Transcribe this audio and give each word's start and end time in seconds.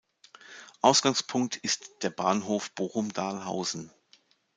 Ausgangspunkt 0.81 1.57
ist 1.57 2.01
der 2.01 2.09
Bahnhof 2.09 2.71
Bochum-Dahlhausen. 2.71 3.91